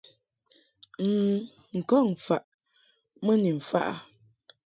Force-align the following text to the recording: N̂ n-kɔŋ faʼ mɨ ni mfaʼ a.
N̂ 1.09 1.41
n-kɔŋ 1.77 2.07
faʼ 2.25 2.43
mɨ 3.25 3.33
ni 3.41 3.49
mfaʼ 3.59 3.85
a. 3.93 3.95